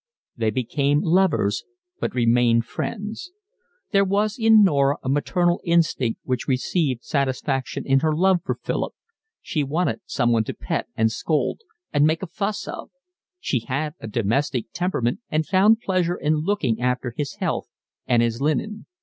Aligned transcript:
They 0.35 0.49
became 0.49 1.01
lovers 1.03 1.63
but 1.99 2.15
remained 2.15 2.65
friends. 2.65 3.29
There 3.91 4.03
was 4.03 4.39
in 4.39 4.63
Norah 4.63 4.97
a 5.03 5.09
maternal 5.09 5.61
instinct 5.63 6.21
which 6.23 6.47
received 6.47 7.03
satisfaction 7.03 7.85
in 7.85 7.99
her 7.99 8.11
love 8.15 8.39
for 8.43 8.55
Philip; 8.55 8.95
she 9.43 9.63
wanted 9.63 10.01
someone 10.07 10.43
to 10.45 10.55
pet, 10.55 10.87
and 10.97 11.11
scold, 11.11 11.61
and 11.93 12.07
make 12.07 12.23
a 12.23 12.27
fuss 12.27 12.67
of; 12.67 12.89
she 13.39 13.59
had 13.59 13.93
a 13.99 14.07
domestic 14.07 14.71
temperament 14.73 15.19
and 15.29 15.45
found 15.45 15.81
pleasure 15.81 16.15
in 16.17 16.33
looking 16.37 16.81
after 16.81 17.13
his 17.15 17.35
health 17.35 17.67
and 18.07 18.23
his 18.23 18.41
linen. 18.41 18.87